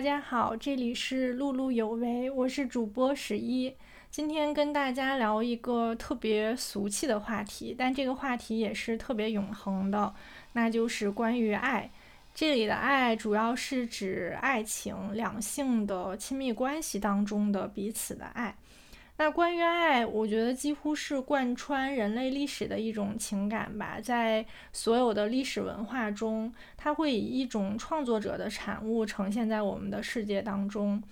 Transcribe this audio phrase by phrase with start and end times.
[0.00, 3.76] 大家好，这里是碌碌有为，我是主播十一。
[4.10, 10.14] 今天跟大家聊一个特别俗气的话题，但这个话题也是特别永恒的，
[10.54, 11.90] 那就是关于爱。
[12.34, 18.56] 这里的爱主要是指爱情、两性的亲密关系当中的彼此的爱。
[19.22, 24.00] 那关于爱，我觉得几乎是贯穿人类历史的一种情感吧。
[24.02, 31.02] 在所有的历史文化中，它会以一种创作者的产物呈现在我们的世界当中。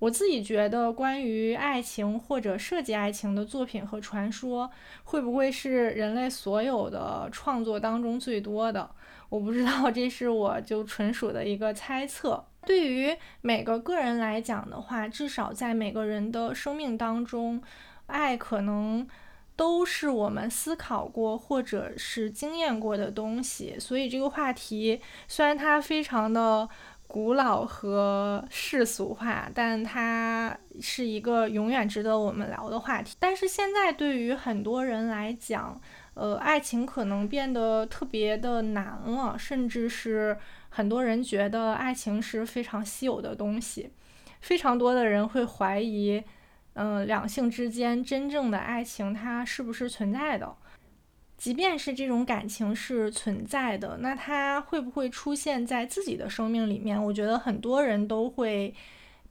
[0.00, 4.68] 我自己觉得，关于爱情或者设计爱情的作品和传说，
[5.04, 8.90] 会不会是人类所有的创作当中最多的？
[9.28, 12.44] 我不知道，这是我就纯属的一个猜测。
[12.64, 17.60] 对于每个个人来讲的话，至少在每个人的生命当中，
[18.06, 19.06] 爱可能
[19.56, 23.76] 都是我们思考过或者是经验过的东西。
[23.80, 26.68] 所以这个话题虽然它非常的
[27.08, 33.16] 古老和世俗化，但它是一个永远值得我们聊的话题。
[33.18, 35.80] 但是现在对于很多人来讲，
[36.14, 40.38] 呃，爱情可能变得特别的难了，甚至是。
[40.74, 43.90] 很多人觉得爱情是非常稀有的东西，
[44.40, 46.22] 非常多的人会怀疑，
[46.72, 50.56] 嗯，两性之间真正的爱情它是不是存在的？
[51.36, 57.02] 即便是这种感情是存在的，那它会不会出现在自己的生命里面？
[57.04, 58.74] 我觉得很多人都会。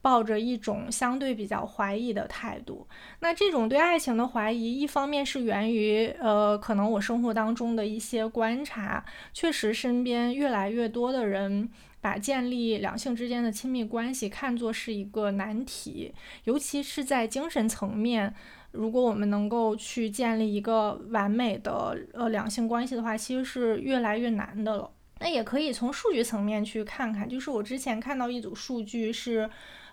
[0.02, 2.88] 抱着一种相对比较怀疑的态度，
[3.20, 16.12] 那这种对爱情的怀疑，一方面是源于呃，可能我生活当中的一些观察，确实身边越来越多的人把建立两性之间的亲密关系看作是一个难题，
[16.44, 18.34] 尤其是在精神层面，
[18.72, 24.90] 如果我们能够去建立一个完美的呃两性关系的话，其实是越来越难的了。
[25.20, 29.48] 那也可以从数据层面去看看，就是我之前看到一组数据是。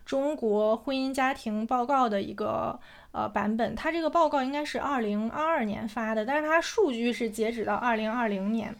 [0.10, 2.80] 中国婚姻家庭报告的一个
[3.12, 8.76] 呃版本，它这个报告应该是二零二二年发的，但是它数据是截止到二零二零年。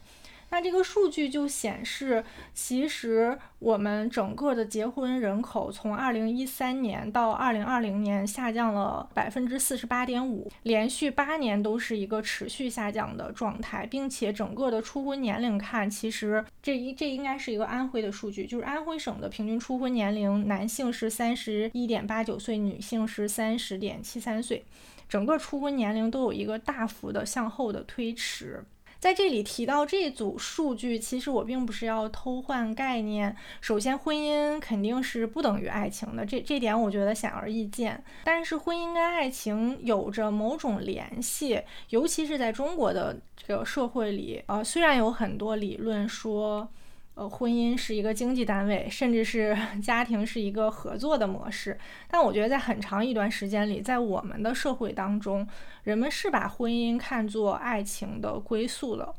[0.50, 24.64] 那这个数据就显示，其实我们整个的结婚人口从二零一三年到二零二零年下降了百分之四十八点五，连续八年都是一个持续下降的状态，并且整个的初婚年龄看，其实这一这应该是一个安徽的数据，就是安徽省的平均初婚年龄，男性是三十一点八九岁，女性是三十点七三岁，
[25.08, 28.64] 整个初婚年龄都有一个大幅的向后的推迟。
[29.00, 33.34] 在这里提到这组数据，其实我并不是要偷换概念。
[33.62, 38.04] 首先，婚姻肯定是不等于爱情的，这这点我觉得显而易见。
[38.24, 46.68] 但是，婚姻跟爱情有着某种联系，尤其是在中国的这个社会里，呃，虽然有很多理论说。
[47.20, 51.78] 呃，婚姻是一个经济单位，甚至是 家庭是一个合作的模式。
[52.08, 55.46] 但我觉得，在很长一段时间里，在我们的社会当中，
[55.82, 59.14] 人们是把婚姻看作爱情的归宿了。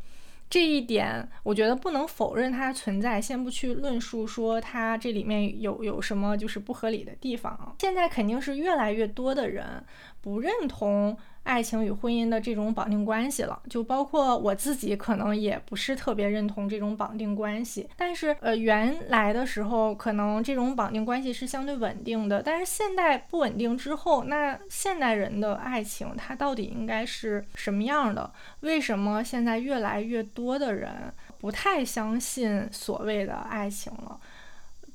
[0.49, 3.21] 这一点，我觉得不能否认它存在。
[3.21, 7.75] 先不去论述说它这里面有有什么就是不合理的地方。
[7.77, 9.85] 现在肯定是越来越多的人
[10.21, 11.15] 不认同。
[11.43, 17.89] 爱情与婚姻的这种绑定关系了，就包括我自己，可能也不是特别认同这种绑定关系。
[17.97, 22.41] 但是，呃，原来的时候，可能这种绑定关系是相对稳定的。
[22.43, 28.31] 但是现代不稳定之后，那现代人的爱情它到底应该是什么样的？
[28.59, 34.19] 为什么现在越来越多的人不太相信所谓的爱情了？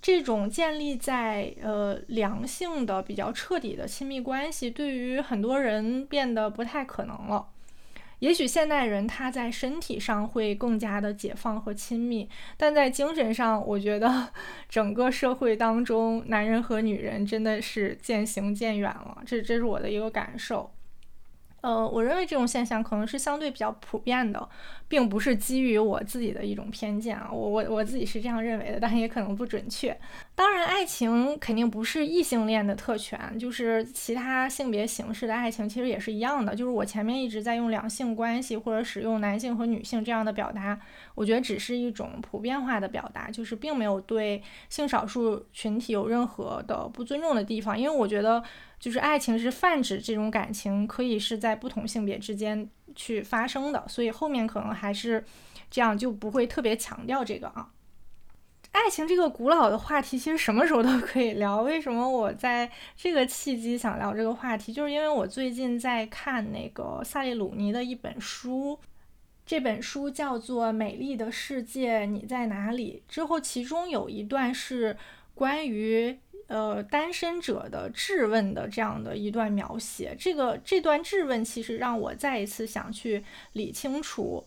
[0.06, 7.48] 这种建立在呃良性的比较彻底的亲密关系，对于很多人变得不太可能了。
[8.20, 14.28] 也许现代人他在身体上会更加的解放和亲密，但在精神上，我觉得
[14.68, 19.20] 整个社会当中，男人和女人真的是渐行渐远了。
[19.26, 20.70] 这这是我的一个感受。
[21.66, 24.48] 呃，我认为这种现象可能是相对比较普遍的，
[24.86, 29.98] 并不是基于我自己的一种偏见啊，我我我自己是这样认为的，但也可能不准确。
[30.36, 36.54] 当然，爱情肯定不是异性恋的特权，就是其他性别形式的爱情其实也是一样的。
[36.54, 40.78] 就是我前面一直在用两性关系或者使用男性和女性这样的表达，
[41.16, 48.40] 我觉得只是一种普遍化的表达，就是并没有对性少数群体有任何的不尊重的地方，因为我觉得。
[48.78, 55.24] 就是爱情是泛指这种感情，可以是在不同性别之间去发生的，所以后面可能还是
[55.70, 57.70] 这样，就不会特别强调这个啊。
[58.72, 61.62] 爱情这个古老的话题，其实什么时候都可以聊。
[61.62, 64.72] 为什么我在这个契机想聊这个话题？
[64.72, 68.78] 就是因为我最近在看那个萨利鲁尼的一本书，
[69.46, 73.02] 这本书叫做《美丽的世界你在哪里》。
[73.12, 74.96] 之后其中有一段是。
[75.36, 80.16] 关于呃单身者的质问的这样的一段描写。
[80.18, 84.46] 这个这段质问其实让我再一次想去理清楚。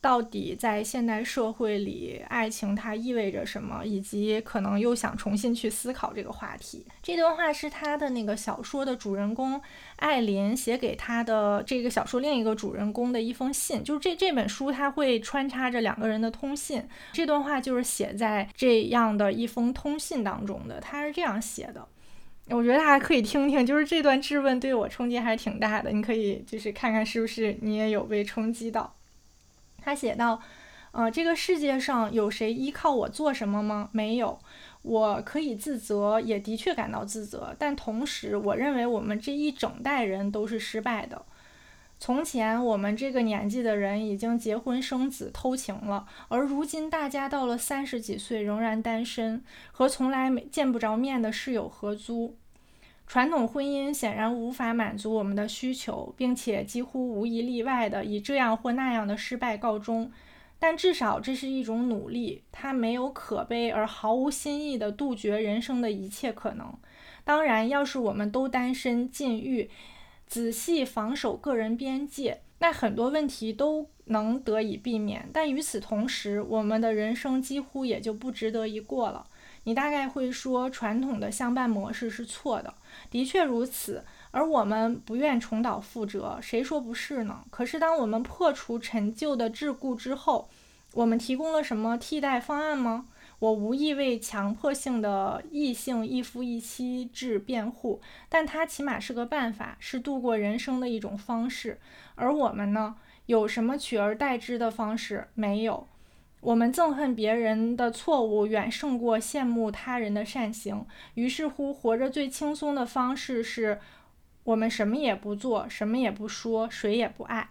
[0.00, 3.84] 到底在现代社会里，爱情它意味着什么？
[3.84, 6.86] 以及可能又想重新去思考这个话题。
[7.02, 9.60] 这段话是他的那个小说的主人公
[9.96, 13.84] 艾琳写给他的这个小说另一个主人公的一封信。
[13.84, 16.82] 就是这这本书，它会穿插着两个人的通信。
[17.12, 20.80] 这段话就是写在这样的一封通信当中的。
[20.80, 21.86] 他是这样写的，
[22.48, 23.66] 我觉得大家可以听听。
[23.66, 25.92] 就是这段质问对我冲击还是挺大的。
[25.92, 28.96] 你可以就是看看是不是你也有被冲击到。
[29.82, 30.40] 他写道
[30.92, 33.88] ：“呃，这个世界上有谁依靠我做什么吗？
[33.92, 34.38] 没有。
[34.82, 37.54] 我可以自责，也的确感到自责。
[37.58, 41.22] 但同时，我认为我们这一整代人都是失败的。
[41.98, 52.36] 从前，我们这个年纪的人已经结婚生子、偷情了，而如今，大家到了三十几岁仍然单身，和从来没见不着面的室友合租。
[53.10, 60.12] 传统婚姻显然无法满足我们的需求，并且几乎无一例外的以这样或那样的失败告终。
[60.60, 66.72] 但至少这是一种努力，它没有可悲而毫无新意的杜绝人生的一切可能。
[67.24, 69.68] 当然，要是我们都单身禁欲，
[70.28, 75.28] 仔细防守个人边界，那很多问题都能得以避免。
[75.32, 79.26] 但与此同时，我们的人生几乎也就不值得一过了。
[79.64, 82.72] 你大概会说，传统的相伴模式是错的。
[83.10, 87.44] 的确如此，而我们不愿重蹈覆辙，谁说不是呢？
[87.50, 90.48] 可是，当我们破除陈旧的桎梏之后，
[90.94, 93.06] 我们提供了什么替代方案吗？
[93.38, 101.80] 我无意为强迫性的异性一夫一妻制辩护，但它起码是个办法，是度过人生的一种方式。
[102.16, 102.96] 而我们呢？
[103.26, 105.28] 有什么取而代之的方式？
[105.34, 105.86] 没有。
[106.40, 110.86] 我们憎恨别人的错误，远胜过羡慕他人的善行。
[111.14, 113.78] 于是乎，活着最轻松的方式是，
[114.44, 117.48] 我们什么也不做，什么也不说，谁也不爱。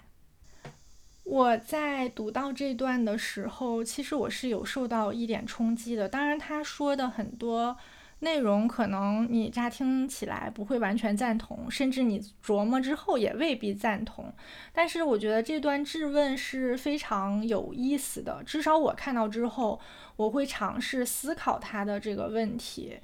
[1.23, 6.09] 我在读到这段的时候，其实我是有受到一点冲击的。
[6.09, 7.77] 当然，他说的很多。
[8.19, 14.33] 内容可能你乍听起来不会完全赞同，甚至你琢磨之后也未必赞同。
[14.73, 19.79] 但是我觉得这段质问是非常有意思的，至少我看到之后，
[20.17, 22.99] 我会尝试思考他的这个问题。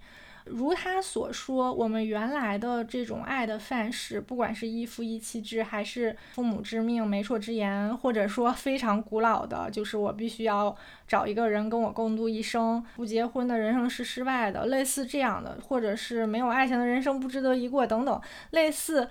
[0.45, 10.75] 如他所说，我们原来的这种爱的范式，不管是一夫一妻制，还是父母之命、媒妁之言，或者说非常古老的，就是我必须要
[11.07, 18.21] 找一个人跟我共度一生，不结婚的人生是失败的，类似这样的，或者是没有爱情的人生不值得一过等等，
[18.51, 19.07] 类似。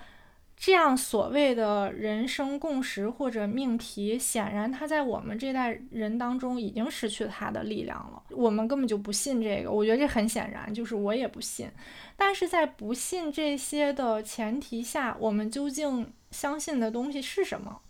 [0.57, 8.23] 这样所谓的人生共识或者命题，显然它在我们这代人当中已经失去了它的力量了。
[8.29, 11.69] 我们根本就不信这个，我觉得这很显然，就是我也不信。
[12.15, 17.81] 但是在不信这些的前提下，我们究竟相信的东西是什么？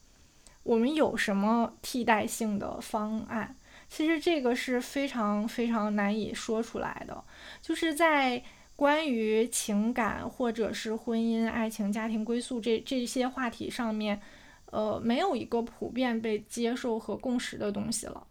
[0.63, 3.56] 我们有什么替代性的方案？
[3.88, 7.23] 其实这个是非常非常难以说出来的，
[7.61, 8.44] 就是在。
[8.75, 14.19] 关于情感或者是婚姻、爱情、家庭归宿这这些话题上面，
[14.72, 18.27] 呃，没有一个普遍被接受和共识的东西了。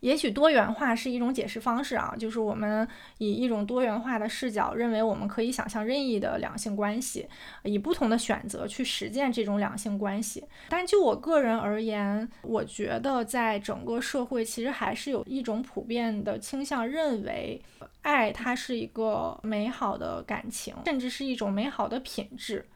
[0.00, 2.86] 也许多元化是一种解释方式啊，就是我们
[3.18, 7.28] 以一种多元化的视角，认为我们可以想象任意的两性关系，
[7.64, 10.42] 以不同的选择去实践这种两性关系。
[10.70, 17.62] 但就我个人而言，我觉得在整个社会其实还是有一种普遍的倾向，认为
[18.02, 22.66] 爱它是一个美好的感情，甚至是一种美好的品质。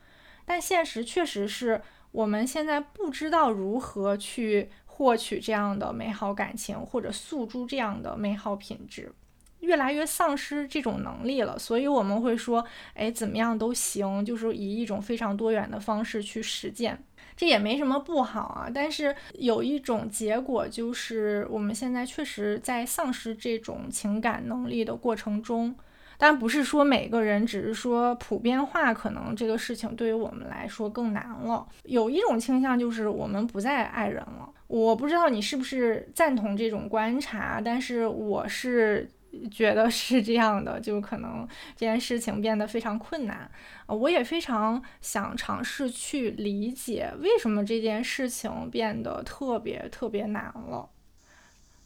[0.45, 1.81] 但现实确实是
[2.13, 4.69] 我们现在不知道如何去。
[4.97, 9.13] 获取这样的美好感情，或者诉诸这样的美好品质，
[9.59, 11.59] 越来越丧失这种能力了。
[11.59, 17.03] 所以我们会说，哎，怎么样都行，就是以一种非常多元的方式去实践，
[17.37, 18.71] 这也没什么不好啊。
[18.73, 25.75] 但是有一种结果，就是我们现在确实在丧失这种情感能力的过程中。
[26.19, 31.67] 但不是说每个人，只是说普遍化，可能这个事情对于我们来说更难了。
[31.85, 34.49] 有一种倾向就是我们不再爱人了。
[34.67, 39.09] 我不知道你是不是赞同这种观察，但是我是
[39.51, 43.51] 觉得是这样的，就可能这件事情变得非常困难。
[43.87, 50.89] 我也非常想尝试去理解为什么这件事情变得特别特别难了。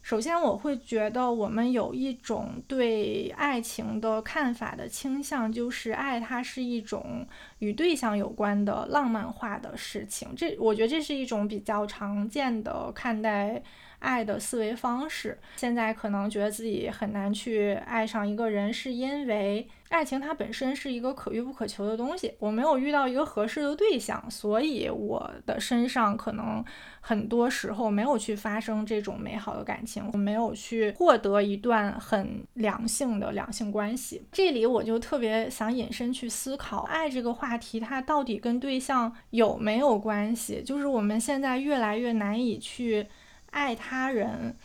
[0.01, 7.27] 首先，我会觉得我们有一种对爱情的看法的倾向，就是爱它是一种
[7.59, 10.33] 与对象有关的浪漫化的事情。
[10.35, 13.61] 这我觉得这是一种比较常见的看待
[13.99, 15.37] 爱的思维方式。
[15.57, 22.33] 现在可能觉得自己很难去爱上一个人，是因为爱情它本身是一个可遇不可求的东西。
[22.39, 26.63] 我没有遇到一个合适的对象，所以我的身上可能
[27.01, 34.21] 很多时候没有去发生这种美好的感情，我没有去获得一段很良性的两性关系。
[34.31, 40.61] 这里我就特别想引申去思考，爱这个话题它到底跟对象有没有关系？
[40.63, 43.07] 就是我们现在越来越难以去。
[43.51, 44.55] 爱他人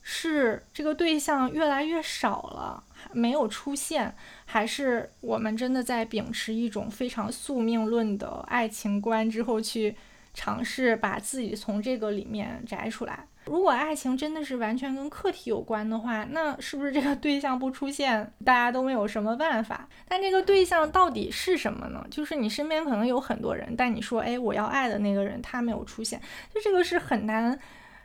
[0.00, 9.94] 是这个对象越来越少了，没有出现，还是我们真的在秉持一种非常宿命论的爱情观之后去
[10.34, 13.26] 尝试把自己从这个里面摘出来？
[13.44, 19.88] 如果爱情真的是完全跟客体有关的话，那是不是这个对象不出现，大家都没有什么办法？
[20.08, 22.04] 但这个对象到底是什么呢？
[22.08, 26.20] 就是你身边可能有很多人，但你说，哎，我要爱的那个人他没有出现，
[26.54, 27.58] 就这个是很难。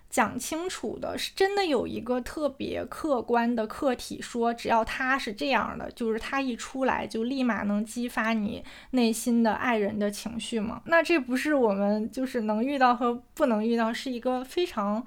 [0.09, 10.81] 讲清楚的是，真的有一个特别客观的客体，说只要他是这样的，就是他一出来就立马能激发你内心的爱人的情绪吗？
[10.85, 15.05] 那这不是我们就是能遇到和不能遇到，是一个非常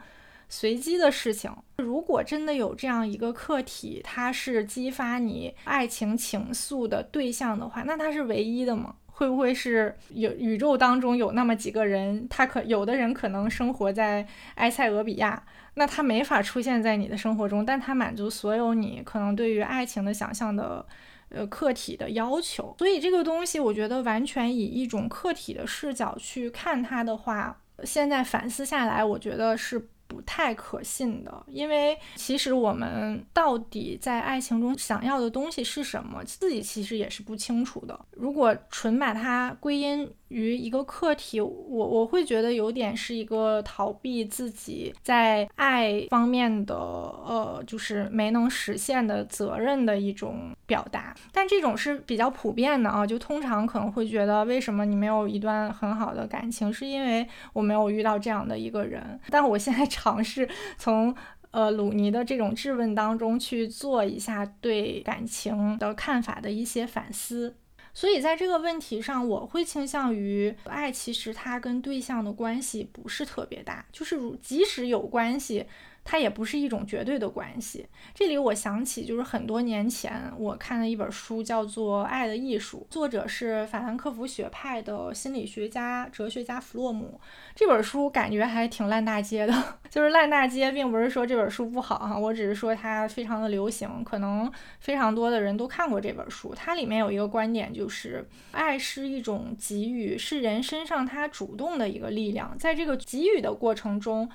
[0.48, 1.50] 随机的事情。
[1.78, 8.96] 如果真的有这样一个客体，他是激发你爱情情愫的对象的话，那他是唯一的吗？
[9.20, 20.86] 会不会是有宇宙当中有那么几个人，他可有的人可能生活在埃塞俄比亚，那他没法出现在你的生活中，但他满足所有你可能对于爱情的想象的，
[21.28, 22.74] 呃，客体的要求。
[22.78, 29.90] 所以这个东西，我觉得完全以一种客体的视角去看它的话，现在反思下来，我觉得是。
[30.10, 37.98] 不太可信的，因为其实我们到底在爱情中想要的东西是什么，自己其实也是不清楚的。
[38.10, 51.14] 如果纯把它归因，于一个课题，我我会觉得有点是一个逃避自己在爱方面的呃，就是没能实现的责任的一种表达。
[51.32, 59.18] 但这种是比较普遍的啊，就通常可能会觉得，为什么你没有一段很好的感情，是因为我没有遇到这样的一个人。
[59.30, 61.14] 但我现在尝试从
[61.50, 67.56] 呃鲁尼的这种质问当中去做一下对感情的看法的一些反思。
[67.92, 75.66] 所以在这个问题上，我会倾向于爱，其实它跟对象的关系不是特别大，就是如即使有关系。
[76.04, 77.86] 它也不是一种绝对的关系。
[78.14, 87.20] 这里我想起，就是很多年前我看了一本书，叫做《爱的艺术》，作者是法兰克福学派的心理学家、哲学家弗洛姆。
[87.54, 89.54] 这本书感觉还挺烂大街的，
[89.88, 96.54] 就是烂大街，并不是说这本书不好哈，我只是说它非常的流行，可能非常多的人都看过这本书。
[96.54, 104.28] 它里面有一个观点，就是爱是一种给予，是人身上它主动的一个力量，在这个给予的过程中。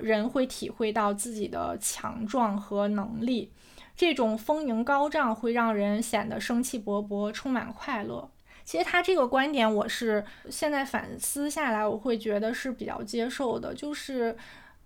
[0.00, 3.50] 人会体会到自己的强壮和能力，
[3.96, 8.30] 这种丰盈高涨会让人显得生气勃勃，充满快乐。
[8.64, 13.72] 其实他这个观点，我是现在反思下来，我会觉得是比较接受的。
[13.72, 14.36] 就是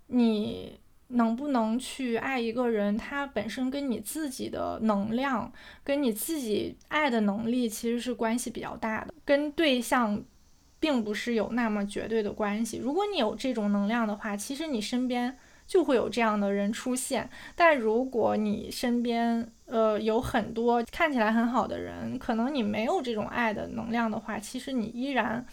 [0.07, 5.51] 你能不能去爱一个人，他本身跟你自己的能量，
[5.83, 10.23] 跟你自己爱的能力其实是关系比较大的，跟对象。
[10.81, 12.79] 并不是有那么绝对的关系。
[12.79, 17.29] 如果你有这种能量的话，其实你身边就会有这样的人出现。
[17.55, 25.45] 但如果你身边呃有很多看起来很好的人，可能你没有这种爱的能量的话，其实你依然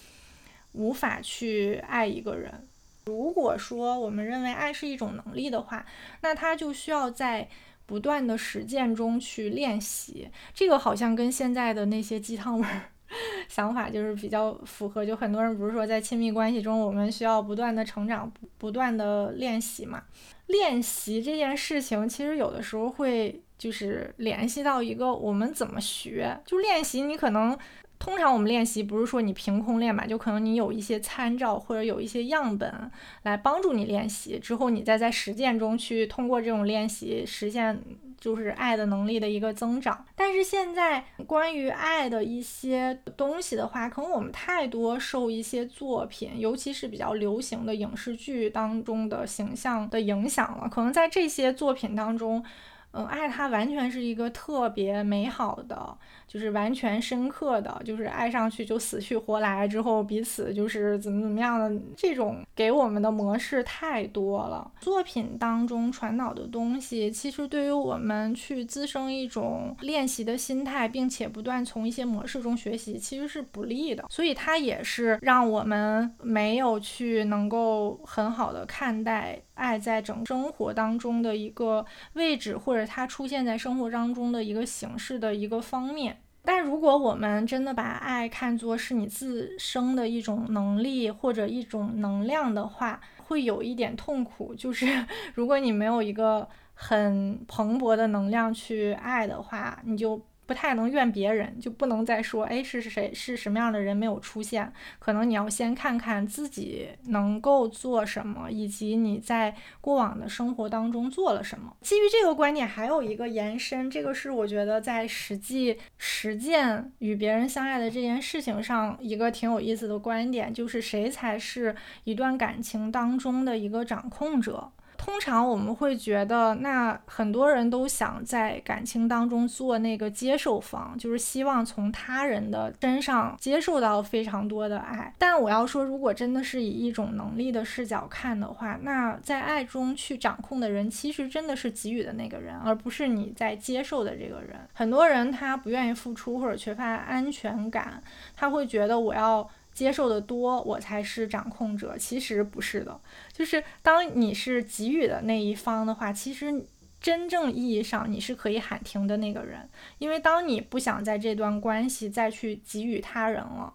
[0.72, 2.66] 无法去爱一个人。
[3.04, 5.84] 如果说我们认为爱是一种能力的话，
[6.22, 7.48] 那它就需要在
[7.84, 10.30] 不断的实践中去练习。
[10.54, 12.68] 这个好像跟现在的那些鸡汤文。
[13.48, 20.02] 想法就是比较符合，就很多人不是说在亲密关系中，我们需要不断的成长，不断的练习嘛。
[20.46, 27.58] 练习这件事情，其实有的时候会就是联系到一个我们怎么学，就练习你可能。
[27.98, 32.90] 通常我们练习不是说你凭空练吧，就可能你有一些参照或者有一些样本
[33.22, 37.82] 来帮助你练习，之后你再在实践中去通过这种练习实现
[38.20, 40.06] 就是爱的能力的一个增长。
[40.14, 52.44] 但是现在关于爱的一些东西的话，可能我们太多受一些作品，尤其是比较流行的影视剧当中的形象的影响了，可能在这些作品当中。
[52.92, 64.70] 嗯，爱它完全是一个特别美好的，就是完全深刻的，就是爱上去就死去活来之后彼此就是怎么怎么样的这种给我们的模式太多了。
[64.80, 74.06] 作品当中传导的东西，其实对于我们去滋生一种练习的心态，并且不断从一些模式中学习，其实是不利的。
[74.08, 79.42] 所以它也是让我们没有去能够很好的看待。
[79.58, 86.20] 爱在整生活当中的一个位置，或者它出现在生活当中的一个形式的一个方面。
[86.44, 94.54] 但如果我们真的把爱看作是你自身的一种能力或者一种能量的话，会有一点痛苦。
[94.54, 94.86] 就是
[95.34, 100.20] 如果你没有一个很蓬勃的能量去爱的话，你就。
[100.48, 104.72] 不太能怨别人，就不能再说，哎，是谁是什么样的人没有出现？
[104.98, 111.76] 可能你要先看看自己能够做什么，以及你在过往的生活当中做了什么。
[111.82, 124.72] 基于这个观点，还有一个延伸，这个是我觉得在实际实践与别人相爱的这件事情上一个挺有意思的观点，就是谁才是一段感情当中的一个掌控者。
[124.98, 135.14] 通常我们会觉得，那很多人都想在感情当中做那个接受方，就是希望从他人的身上接受到非常多的爱。
[135.16, 144.58] 但我要说，如果真的是以一种能力的视角看的话，那在爱中去掌控的人，其实真的是给予的那个人，而不是你在接受的这个人。
[144.74, 148.02] 很多人他不愿意付出或者缺乏安全感，
[148.36, 149.48] 他会觉得我要。
[149.78, 151.96] 接受的多，我才是掌控者。
[151.96, 153.00] 其实不是的，
[153.32, 156.64] 就是当你是给予的那一方的话，其实
[157.00, 159.68] 真正意义上你是可以喊停的那个人。
[159.98, 163.72] 因为当你不想在这段关系再去给予他人了，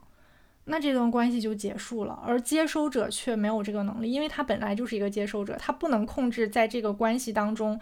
[0.65, 2.21] 那这段关系就结束了。
[2.27, 7.79] 而接收者却没有这个能力，因为他本来就是一个接收者，他不能控制在这个关系当中。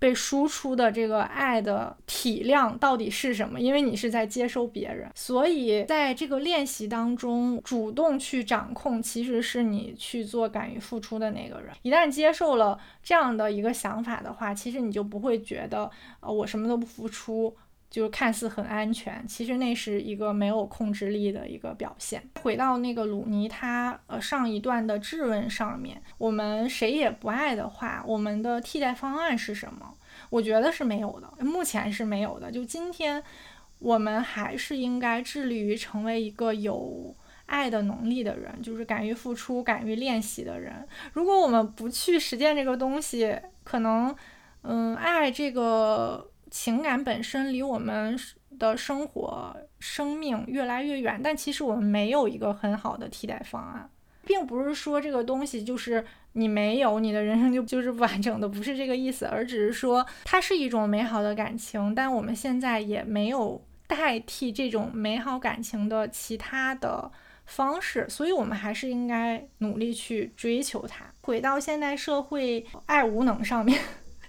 [0.00, 3.60] 被输出的这个爱的体量到底是什么？
[3.60, 11.72] 因为你是在接收别人，所以在这个练习当中，主动去掌控，其实是你去做敢于付出的那个人。
[11.82, 15.90] 一旦接受了这样的一个想法的话，其实你就不会觉得，
[16.20, 17.54] 啊，我什么都不付出。
[17.90, 22.22] 就是看似很安全，其实那是一个没有控制力的一个表现。
[22.40, 29.92] 回到那个鲁尼他呃上一段的质问上面，我们谁也不爱的话，我们的替代方案是什么？
[30.28, 32.52] 我觉得是没有的，目前是没有的。
[32.52, 33.20] 就今天，
[33.80, 37.12] 我们还是应该致力于成为一个有
[37.46, 40.86] 爱的能力的人，就是敢于付出、敢于练习的人。
[41.14, 44.14] 如果我们不去实践这个东西，可能，
[44.62, 46.29] 嗯，爱这个。
[46.50, 48.18] 情感本身离我们
[48.58, 53.88] 的生活、生命越来越远，但其实我们没有一个很好的替代方案，
[54.24, 67.10] 并不是说这个东西就是你没有，你的人生就就是不完整的，不是这个意思，而只是说它是一种美好的感情，但我们现在也没有代替这种美好感情的其他的
[67.46, 71.06] 方式，所以我们还是应该努力去追求它。
[71.22, 73.80] 回到现代社会爱无能上面。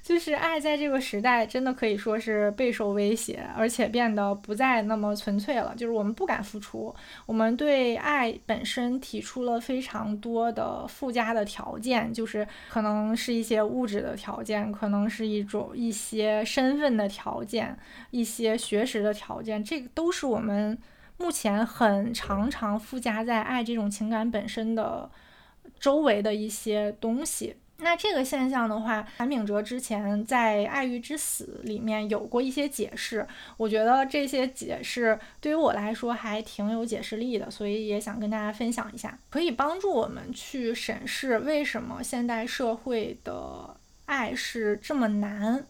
[0.03, 5.73] 就是爱在这个时代真的可以说是备受威胁，而且变得不再那么纯粹了。
[5.77, 6.93] 就是我们不敢付出，
[7.25, 17.77] 我们对爱本身提出了非常多的附加的条件，就是可能是一些物质的条件，可能是一种一些身份的条件，
[18.09, 20.75] 一些学识的条件，这个都是我们
[21.17, 25.09] 目前很常常附加在爱这种情感本身的
[25.79, 27.55] 周围的一些东西。
[27.83, 45.65] 那这个现象的话，韩炳哲之前在《爱欲之死》里面有过一些解释，我觉得这些解释对于我来说还挺有解释力的，所以也想跟大家分享一下，可以帮助我们去审视为什么现代社会的爱是这么难。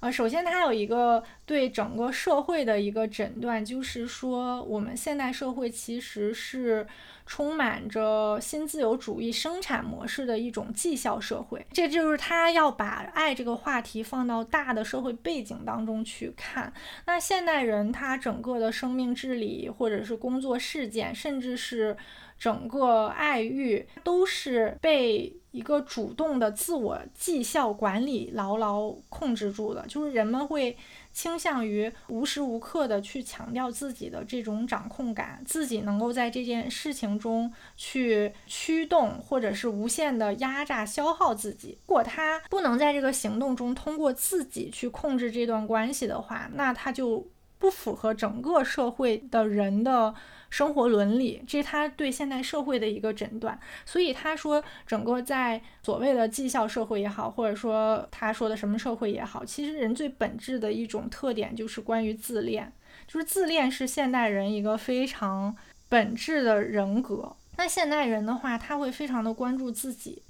[0.00, 6.86] 呃，首先它有一个对整个社会的一个诊断，就是说我们现代社会其实是。
[7.30, 16.72] 充满着新自由主义生产模式的一种绩效社会，这就是他要把爱这个话题放到大的社会背景当中去看。
[17.04, 21.94] 那现代人他整个的生命治理，或者是工作事件，甚至是
[22.38, 30.76] 整个爱欲，都是被一个主动的自我绩效管理牢牢控制住的，就是人们会。
[31.10, 41.76] 倾向于无时无刻的去强调自己的这种掌控感，自己能够在这件事情中去驱动，或者是无限的压榨消耗自己。
[41.88, 47.26] 如果他不能在这个行动中通过自己去控制这段关系的话，那他就
[47.58, 50.14] 不符合整个社会的人的
[50.50, 53.58] 生活伦理，这是他对现代社会的一个诊断。
[53.84, 62.72] 所以他说，整个在所谓的绩效社会也好，或者说他说的什么社会也好，其实人最本质的一种特点就是关于自恋，
[63.06, 65.56] 就是自恋是现代人一个非常
[65.88, 67.36] 本质的人格。
[67.56, 70.22] 那现代人的话，他会非常的关注自己。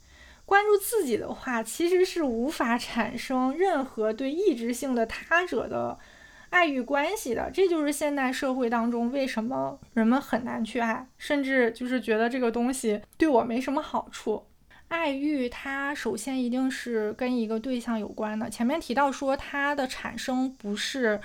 [0.47, 5.99] 关注自己的话，其实是无法产生任何对意志性的他者的
[6.51, 7.51] 爱欲关系的。
[7.51, 14.45] 这就是现代社会当中为什么人们很难去爱，甚至就是觉得这个东西对我没什么好处。
[14.89, 18.49] 爱欲它首先一定是跟一个对象有关的。
[18.49, 21.21] 前面提到说它的产生不是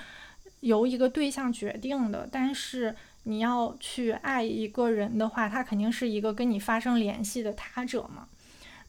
[0.59, 8.27] 由一个对象决定的，但是你要去爱一个人的话，他肯定是一个跟你发生联系的他者嘛。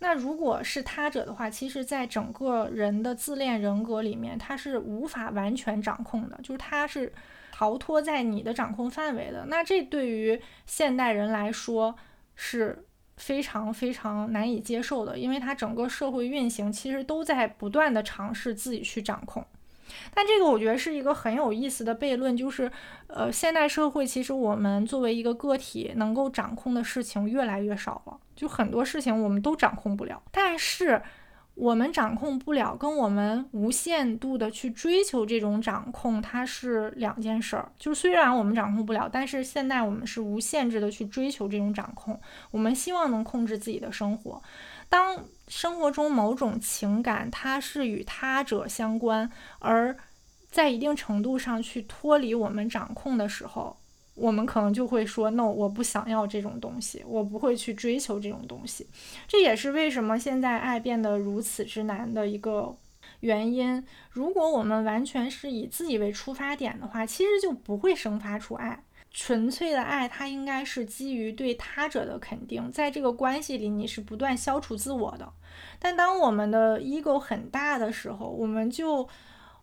[0.00, 7.12] 那如果是他者的话，其实，在整个人的自恋人格里面，他是无法完全掌控的，就是他是
[7.52, 9.46] 逃脱在你的掌控范围的。
[9.46, 11.94] 那这对于现代人来说
[12.34, 12.84] 是
[13.16, 19.46] 非常非常难以接受的，因为他整个社会运行其实都在不断的尝试自己去掌控。
[20.14, 22.70] 但这个我觉得是一个很有意思的悖论，就是，
[23.06, 30.22] 呃，现代社会其实我们作为一个个体能够掌控的事情越来越少了，就很多事情我们都掌控不了。
[30.30, 31.02] 但是
[31.54, 37.70] 我们掌控不了，跟我们无限度的去追求这种掌控，它是两件事儿。
[37.78, 42.20] 就是虽然我们掌控不了，但是现在我们是无限制的去追求这种掌控，
[42.50, 44.42] 我们希望能控制自己的生活。
[44.94, 49.28] 当生活中某种情感它是与他者相关，
[49.58, 49.96] 而
[50.52, 53.76] 在一定程度上去脱离我们掌控的时候，
[54.14, 58.86] 我们可能就会说：“no，我不想要这种东西，我不会去追求这种东西。”
[59.26, 62.76] 这也是为什么现在爱变得如此之难的一个
[63.18, 63.84] 原因。
[64.10, 68.84] 如果我们完全是以自己为出发点的话，其实就不会生发出爱。
[69.14, 75.32] 纯粹的爱，它应该是基于对他者的肯定，在这个关系里，你是不断消除自我的。
[75.78, 79.08] 但当我们的 ego 很大的时候，我们就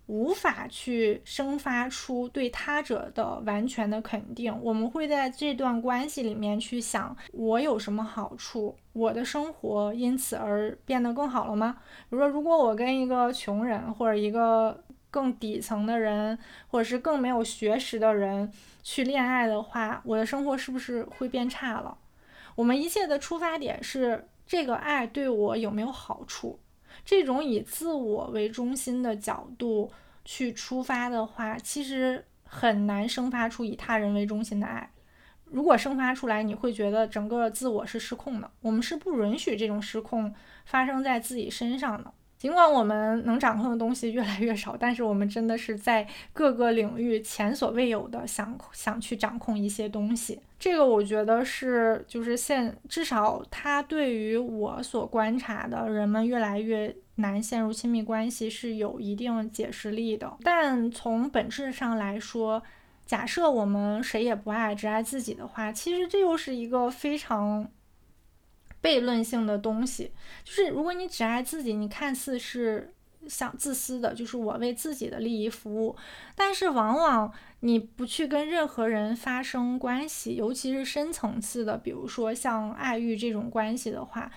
[0.08, 4.58] 无法去生发出对他者的完全的肯定。
[4.62, 11.78] 我们会在这段关系里面去想，我有什么好处，我的生活因此而变得更好了吗？
[12.10, 18.52] 比如说，如果我跟一个穷人或者一个更底层的人，或者是更没有学识的人。
[18.82, 21.96] 去恋爱的话，我的生活是不是会变差了？
[22.56, 26.60] 我们一切的出发点是这个爱对我有没有好处？
[27.06, 29.92] 这种以自我为中心的角度
[30.26, 34.92] 去出发的话，其实很难生发出以他人为中心的爱。
[35.46, 38.50] 如果生发出来，你会觉得整个自我是失控的。
[38.62, 40.34] 我们是不允许这种失控
[40.66, 42.14] 发生在自己身上的。
[42.42, 50.42] 尽管我们能掌控的东西越来越少，但是我们真的是在各个领域前所未有的想想去掌控一些东西。
[50.58, 60.36] 这个我觉得是，就是现至少他对于我所观察的人们越来越难陷入亲密关系是有一定解释力的。
[60.42, 62.64] 但从本质上来说，
[63.06, 67.70] 假设我们谁也不爱，只爱自己的话，其实这又是一个非常。
[68.82, 70.12] 悖论性的东西，
[70.44, 72.94] 就是如果你只爱自己，你看似是
[73.28, 75.96] 想自私的，就是我为自己的利益服务，
[76.36, 84.32] 但是往往你不去跟任何人发生关系，尤其是深层次的，比如说像爱欲这种关系的话，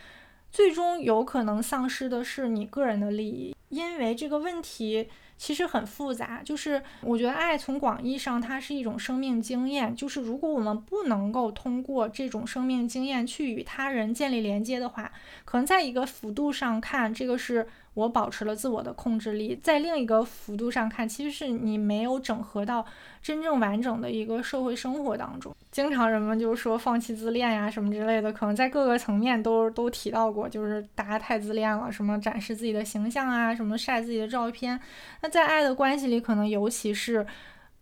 [0.51, 5.09] 最终有可能丧失的是你个人的利益，因为这个问题。
[5.37, 15.13] 其实很复杂，就是我觉得爱从广义上它是一种生命经验，就是如果我们不能够通过这种生命经验去与他人建立连接的话，
[15.45, 17.67] 可能在一个幅度上看，这个是。
[17.95, 22.85] 我保持了自我的控制力，在另一个幅度上看，其实是你没有整合到
[23.23, 25.55] 真正完整的一个社会生活当中。
[25.71, 34.79] 经常人们就说放弃自恋呀什么之类的，可能在各个层面都都提到过，就是大家太自恋了，什么展示自己的形象啊，什么晒自己的照片。
[35.23, 37.25] 那在爱的关系里，可能尤其是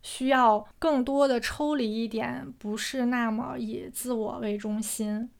[0.03, 5.31] 需要更多的抽离一点，不是那么以自我为中心。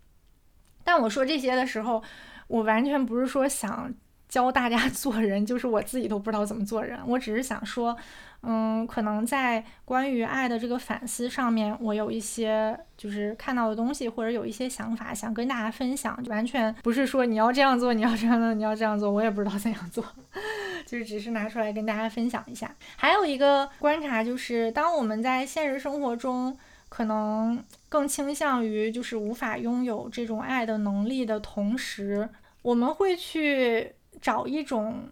[0.83, 2.03] 但我说这些的时候，
[2.49, 3.93] 我完全不是说想。
[4.33, 6.99] 教大家 做人，就是我自己都不知道怎么做人。
[7.07, 7.95] 我只是想说，
[8.41, 16.19] 嗯，可能在关于爱的这个反思上面，我有一些就是看到的东西，或者有一些想法想跟大家分享。
[16.31, 20.03] 完全不是说你要这样做，你要这样做，你要这样做，我也不知道怎样做，
[20.89, 22.75] 就是只是拿出来跟大家分享一下。
[22.97, 26.57] 还有一个观察就是，当我们在现实生活中
[26.89, 32.31] 可能更倾向于就是无法拥有这种爱的能力的同时，
[32.63, 33.93] 我们会去。
[34.23, 35.11] 找一种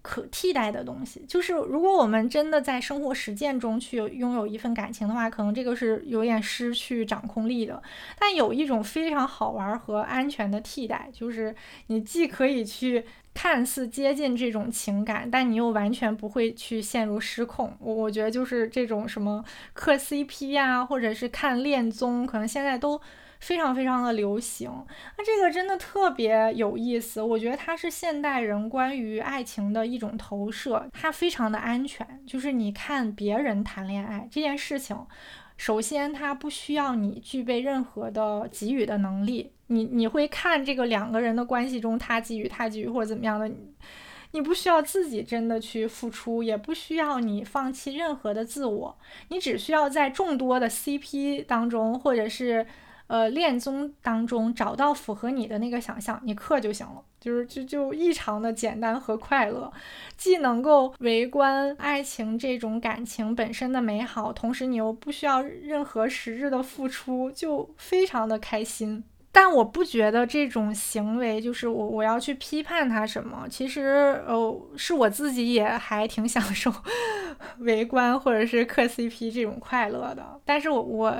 [0.00, 1.22] 可替代的东西。
[1.28, 7.82] 就是如果我们真的在生活实践中去拥有一份感情的话，可能这个是有点失去掌控力的。
[8.18, 11.54] 但有一种非常好玩和安全的替代，就是
[11.88, 13.04] 你既可以去。
[13.34, 17.74] 看似接近这种情感，但你又完全不会去陷入失控。
[17.80, 23.00] 我我觉得就是这种什么磕 CP 呀，或者是看恋综，可能现在都
[23.42, 24.70] 非常非常的流行。
[25.18, 27.20] 那这个真的特别有意思。
[27.20, 32.06] 我觉得它是现代人关于爱情的一种投射，它非常的安全。
[32.24, 34.96] 就是你看别人谈恋爱这件事情。
[35.56, 43.48] 首先，他不需要你具备任何的给予的能力，你你会看这个两个人的关系中，他给予他给予或者怎么样的，
[44.32, 52.66] 你不需要自己真的去付出，也不需要你放弃任何的自我，你只需要在众多的 CP 当中，或者是。
[53.08, 59.70] 呃，恋综当中找到符合你的那个想象，你刻就行了，就是就就异常的简单和快乐，
[60.16, 69.04] 既能够围观爱情这种感情本身的美好，同时你又不需要任何实质的付出，就非常的开心。
[69.34, 76.70] 但我不觉得这种行为就是我我要去批判他什么，其实呃是我自己也还挺享受
[77.60, 81.14] 围观或者是磕 CP 这种快乐的，但是我我。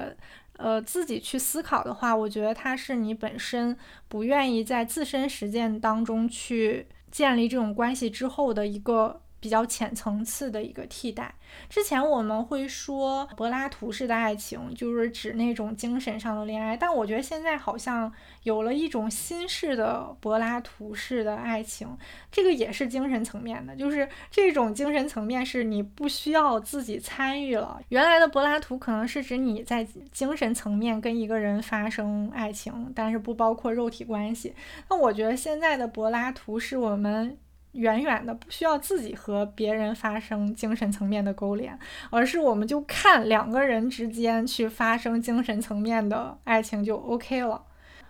[0.62, 3.76] 呃，自己去思考的话，我觉得它是你本身
[4.08, 9.20] 不愿意在自身实践当中去建立这种关系之后的一个。
[9.42, 11.34] 比较浅层次的一个替代。
[11.68, 16.76] 之前我们会说柏拉图式的爱情，就是指那种精神上的恋爱。
[16.76, 18.10] 但我觉得现在好像
[18.44, 21.98] 有了一种新式的柏拉图式的爱情，
[22.30, 27.80] 这个也是精神层面的，就是这种精神层面是你不需要自己参与了。
[27.88, 34.54] 原来的柏拉图可能是指你在精神层面跟一个人发生爱情，但是不包括肉体关系。
[34.88, 37.36] 那我觉得现在的柏拉图是我们。
[37.72, 41.78] 远远的不需要自己和别人发生精神层面的勾连，
[42.10, 47.64] 而是我们就看两个人之间去发生精神层面的爱情就 OK 了。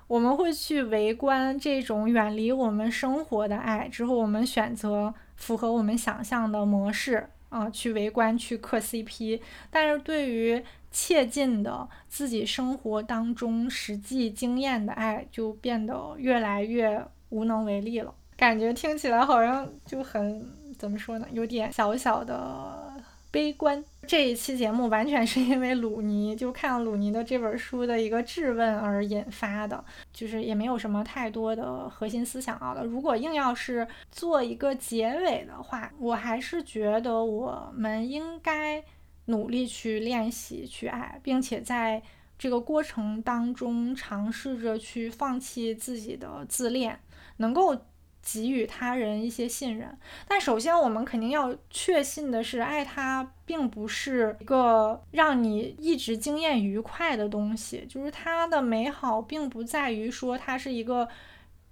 [0.09, 9.41] 我们会去围观这种远离我们生活的爱，之后我们选择符合我们想象的模式啊，去围观去磕 CP。
[9.71, 18.13] 但是对于切近的自己生活当中实际经验的爱，就变得越来越无能为力了。
[18.43, 20.45] 感觉听起来好像就很
[20.77, 22.93] 怎么说呢，有点小小的
[23.31, 23.85] 悲观。
[24.05, 32.77] 这一期节目完全是因为鲁尼就看了鲁尼的这本书的一个质问而引发的，就是也没有什么太多的核心思想啊。
[32.85, 38.83] 如果硬要是做一个结尾的话，我还是觉得我们应该
[39.27, 42.03] 努力去练习去爱，并且在
[42.37, 46.99] 这个过程当中尝试着去放弃自己的自恋，
[47.37, 47.81] 能够。
[48.23, 61.09] 给予他人一些信任，但首先我们肯定要确信的是，爱他并不是一个让你一直经验愉快的东西，就是它的美好并不在于说它是一个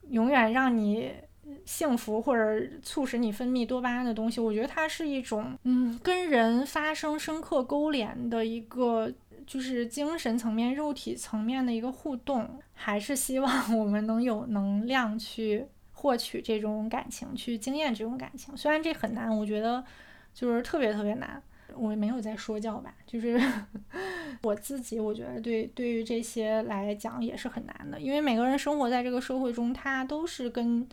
[0.09, 1.13] 永远让你
[1.65, 4.41] 幸福或者促使你分泌多巴胺的东西。
[4.41, 9.13] 我觉得它是一种，嗯，跟人发生深刻勾连的一个，
[9.47, 12.61] 就是精神层面、肉体层面的一个互动。
[12.83, 15.67] 还是希望我们能有能量去。
[16.01, 19.85] 获取这种感情，去经验这种感情，虽然这很难，我觉得
[20.33, 21.43] 就是特别特别难。
[21.77, 23.39] 我没有在说教吧，就是
[24.43, 30.89] 我自己，我觉得对对于这些来讲也是很难的，因为每个人生活在这个社会中，他都是跟。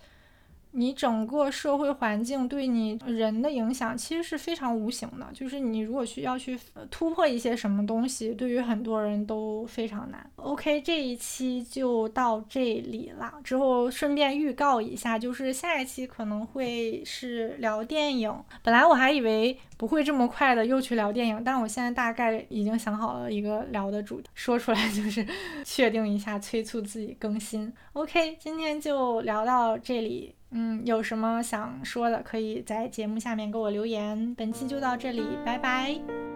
[0.71, 6.60] 你整个社会环境对你人的影响其实是非常无形的，就是你如果需要去
[6.91, 10.30] 突破一些什么东西，对于很多人都非常难。
[10.36, 13.34] OK，这一期就到这里了。
[13.43, 18.34] 之后顺便预告一下，就是下一期可能会是聊电影。
[18.62, 25.26] 本来我还以为不会这么快的又去聊电影，但我现在大概已经想好了一个聊的主题，说出来就是
[25.63, 27.72] 确定一下，催促自己更新。
[27.94, 30.34] OK，今天就聊到这里。
[30.52, 34.34] 嗯，有什么想说的，可以在节目下面给我留言。
[34.36, 36.27] 本期就到这里，拜拜。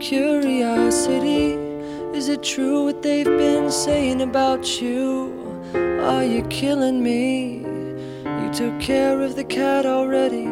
[0.00, 1.52] Curiosity.
[2.16, 5.30] Is it true what they've been saying about you?
[5.74, 7.58] Are you killing me?
[8.24, 10.46] You took care of the cat already.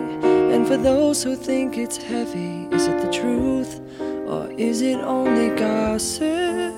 [0.52, 3.80] And for those who think it's heavy, is it the truth
[4.28, 6.74] or is it only gossip?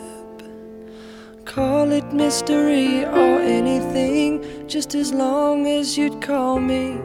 [1.44, 7.00] Call it mystery or anything, just as long as you'd call me.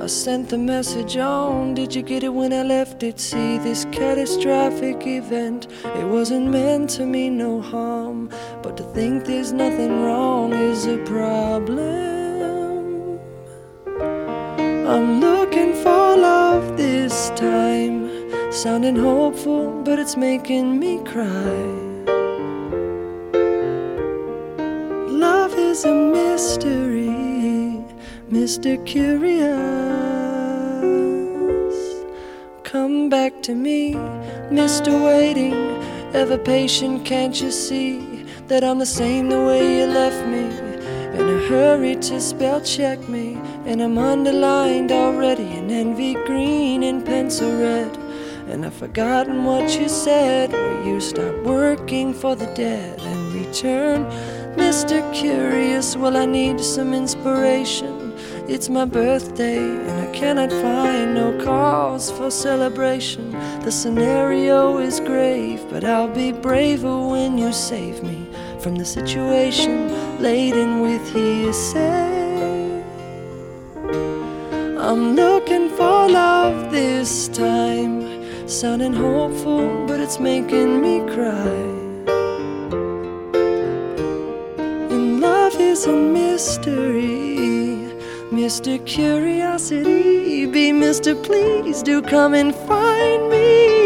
[0.00, 1.74] I sent the message on.
[1.74, 3.18] Did you get it when I left it?
[3.18, 5.66] See this catastrophic event.
[5.84, 8.30] It wasn't meant to mean no harm,
[8.62, 11.78] but to think there's nothing wrong is a problem.
[14.86, 18.08] I'm looking for love this time,
[18.52, 21.64] sounding hopeful, but it's making me cry.
[25.10, 26.87] Love is a mystery,
[28.30, 28.76] Mr.
[28.84, 29.48] Curious.
[32.62, 33.94] Come back to me,
[34.52, 35.02] Mr.
[35.02, 35.54] Waiting,
[36.14, 40.44] ever patient, can't you see that I'm the same the way you left me?
[41.18, 47.06] In a hurry to spell check me, and I'm underlined already in envy green and
[47.06, 47.96] pencil red.
[48.50, 54.04] And I've forgotten what you said, where you stop working for the dead and return
[54.58, 55.00] Mr.
[55.14, 58.07] Curious, well, I need some inspiration.
[58.50, 63.32] It's my birthday, and I cannot find no cause for celebration.
[63.62, 68.26] The scenario is grave, but I'll be braver when you save me
[68.58, 72.82] from the situation laden with hearsay.
[74.78, 81.64] I'm looking for love this time, sounding hopeful, but it's making me cry.
[84.88, 87.27] And love is a mystery.
[88.48, 88.82] Mr.
[88.86, 91.12] Curiosity, be Mr.
[91.22, 93.77] Please do come and find me.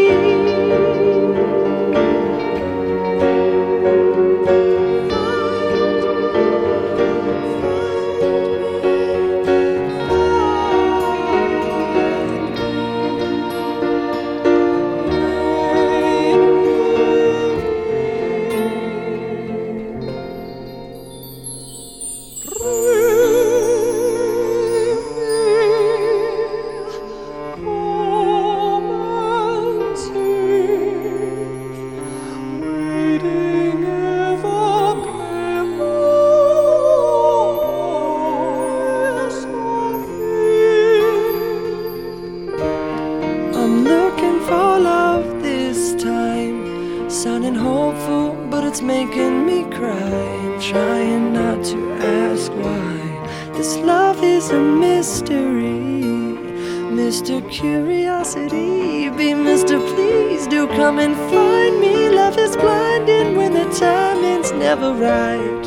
[64.73, 65.67] Ever right.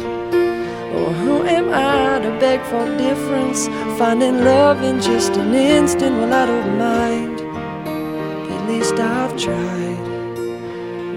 [0.96, 3.68] Or who am I to beg for difference?
[4.00, 7.40] Finding love in just an instant, well, I don't mind.
[8.52, 10.08] At least I've tried.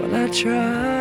[0.01, 0.98] Well, I tried.